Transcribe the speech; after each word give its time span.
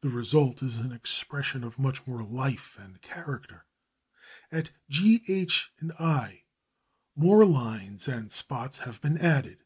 The 0.00 0.08
result 0.08 0.64
is 0.64 0.78
an 0.78 0.90
expression 0.90 1.62
of 1.62 1.78
much 1.78 2.08
more 2.08 2.24
life 2.24 2.76
and 2.76 3.00
character. 3.00 3.66
At 4.50 4.72
G, 4.88 5.22
H, 5.28 5.70
I 5.96 6.42
more 7.14 7.46
lines 7.46 8.08
and 8.08 8.32
spots 8.32 8.78
have 8.78 9.00
been 9.00 9.16
added. 9.18 9.62